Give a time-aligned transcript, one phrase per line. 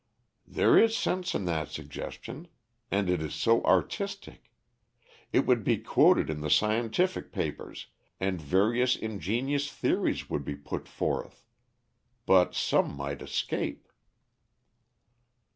[0.47, 2.47] "There is sense in that suggestion.
[2.89, 4.51] And it is so artistic.
[5.31, 7.85] It would be quoted in the scientific papers
[8.19, 11.43] and various ingenious theories would be put forth.
[12.25, 13.87] But some might escape."